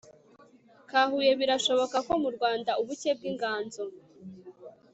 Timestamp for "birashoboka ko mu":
1.39-2.29